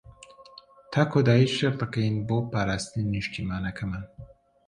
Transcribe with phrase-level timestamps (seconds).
[0.91, 4.05] تا کۆتایی شەڕ دەکەین بۆ پاراستنی نیشتمانەکەمان.